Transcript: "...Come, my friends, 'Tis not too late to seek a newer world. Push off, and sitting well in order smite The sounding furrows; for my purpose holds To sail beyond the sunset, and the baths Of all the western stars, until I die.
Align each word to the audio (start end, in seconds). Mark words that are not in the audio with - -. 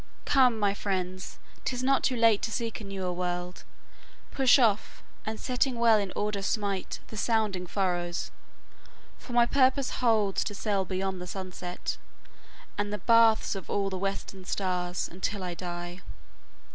"...Come, 0.25 0.57
my 0.57 0.73
friends, 0.73 1.37
'Tis 1.63 1.83
not 1.83 2.03
too 2.03 2.15
late 2.15 2.41
to 2.41 2.51
seek 2.51 2.81
a 2.81 2.83
newer 2.83 3.13
world. 3.13 3.63
Push 4.31 4.57
off, 4.57 5.03
and 5.27 5.39
sitting 5.39 5.75
well 5.77 5.99
in 5.99 6.11
order 6.15 6.41
smite 6.41 6.99
The 7.09 7.17
sounding 7.17 7.67
furrows; 7.67 8.31
for 9.19 9.33
my 9.33 9.45
purpose 9.45 9.91
holds 10.01 10.43
To 10.45 10.55
sail 10.55 10.85
beyond 10.85 11.21
the 11.21 11.27
sunset, 11.27 11.97
and 12.79 12.91
the 12.91 12.97
baths 12.97 13.53
Of 13.53 13.69
all 13.69 13.91
the 13.91 13.99
western 13.99 14.43
stars, 14.43 15.07
until 15.07 15.43
I 15.43 15.53
die. 15.53 16.01